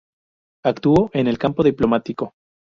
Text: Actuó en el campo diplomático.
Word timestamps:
Actuó 0.65 1.11
en 1.13 1.27
el 1.27 1.37
campo 1.37 1.61
diplomático. 1.61 2.33